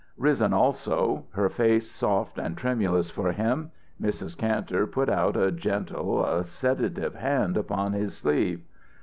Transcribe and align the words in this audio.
Risen 0.17 0.51
also, 0.51 1.27
her 1.33 1.47
face 1.47 1.91
soft 1.91 2.39
and 2.39 2.57
tremulous 2.57 3.11
for 3.11 3.31
him, 3.33 3.69
Mrs. 4.01 4.35
Kantor 4.35 4.87
put 4.91 5.09
out 5.09 5.37
a 5.37 5.51
gentle, 5.51 6.25
a 6.25 6.43
sedative 6.43 7.13
hand 7.13 7.55
upon 7.55 7.93
his 7.93 8.17
sleeve. 8.17 8.63